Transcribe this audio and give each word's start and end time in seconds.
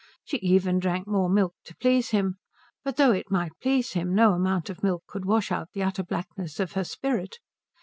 She 0.23 0.37
even 0.37 0.79
drank 0.79 1.07
more 1.07 1.29
milk 1.29 1.53
to 1.65 1.75
please 1.75 2.09
him; 2.09 2.37
but 2.83 2.95
though 2.97 3.11
it 3.11 3.29
might 3.29 3.51
please 3.61 3.91
him, 3.93 4.15
no 4.15 4.33
amount 4.33 4.67
of 4.71 4.81
milk 4.81 5.03
could 5.05 5.25
wash 5.25 5.51
out 5.51 5.69
the 5.73 5.83
utter 5.83 6.01
blackness 6.03 6.59
of 6.59 6.71
her 6.71 6.83
spirit. 6.83 7.37